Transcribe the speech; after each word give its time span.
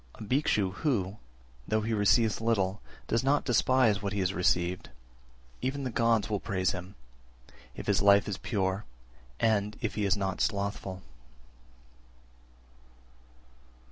366. 0.17 0.17
A 0.17 0.33
Bhikshu 0.33 0.73
who, 0.81 1.17
though 1.67 1.81
he 1.81 1.93
receives 1.93 2.41
little, 2.41 2.81
does 3.07 3.23
not 3.23 3.45
despise 3.45 4.01
what 4.01 4.13
he 4.13 4.19
has 4.19 4.33
received, 4.33 4.89
even 5.61 5.83
the 5.83 5.91
gods 5.91 6.27
will 6.27 6.39
praise 6.39 6.71
him, 6.71 6.95
if 7.75 7.85
his 7.85 8.01
life 8.01 8.27
is 8.27 8.39
pure, 8.39 8.83
and 9.39 9.77
if 9.79 9.93
he 9.93 10.03
is 10.05 10.17
not 10.17 10.41
slothful. 10.41 11.03